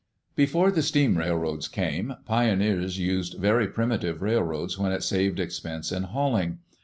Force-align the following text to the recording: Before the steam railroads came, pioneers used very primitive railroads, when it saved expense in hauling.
Before 0.35 0.71
the 0.71 0.81
steam 0.81 1.15
railroads 1.19 1.67
came, 1.67 2.15
pioneers 2.25 2.97
used 2.97 3.35
very 3.37 3.67
primitive 3.67 4.19
railroads, 4.23 4.79
when 4.79 4.91
it 4.91 5.03
saved 5.03 5.39
expense 5.39 5.91
in 5.91 6.01
hauling. 6.01 6.57